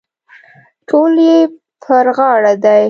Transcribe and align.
ډول 0.87 1.13
یې 1.27 1.37
پر 1.81 2.05
غاړه 2.17 2.53
دی. 2.63 2.79